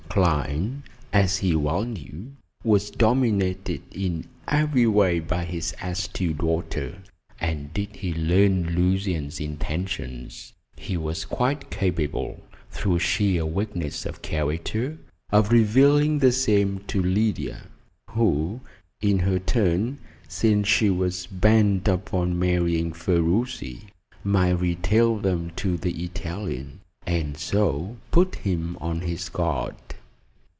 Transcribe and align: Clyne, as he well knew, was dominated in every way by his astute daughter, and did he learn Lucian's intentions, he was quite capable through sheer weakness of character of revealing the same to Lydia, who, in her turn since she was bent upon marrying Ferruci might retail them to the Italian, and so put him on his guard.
Clyne, 0.11 0.83
as 1.13 1.37
he 1.37 1.55
well 1.55 1.83
knew, 1.85 2.33
was 2.65 2.91
dominated 2.91 3.81
in 3.95 4.27
every 4.45 4.85
way 4.85 5.21
by 5.21 5.45
his 5.45 5.73
astute 5.81 6.39
daughter, 6.39 6.97
and 7.39 7.73
did 7.73 7.95
he 7.95 8.13
learn 8.13 8.71
Lucian's 8.75 9.39
intentions, 9.39 10.51
he 10.75 10.97
was 10.97 11.23
quite 11.23 11.71
capable 11.71 12.41
through 12.69 12.99
sheer 12.99 13.45
weakness 13.45 14.05
of 14.05 14.21
character 14.21 14.97
of 15.31 15.49
revealing 15.49 16.19
the 16.19 16.33
same 16.33 16.79
to 16.87 17.01
Lydia, 17.01 17.67
who, 18.09 18.59
in 19.01 19.19
her 19.19 19.39
turn 19.39 19.97
since 20.27 20.67
she 20.67 20.89
was 20.89 21.25
bent 21.25 21.87
upon 21.87 22.37
marrying 22.37 22.91
Ferruci 22.91 23.83
might 24.25 24.49
retail 24.59 25.15
them 25.19 25.51
to 25.55 25.77
the 25.77 26.03
Italian, 26.03 26.81
and 27.07 27.37
so 27.37 27.95
put 28.11 28.35
him 28.35 28.77
on 28.81 28.99
his 28.99 29.29
guard. 29.29 29.73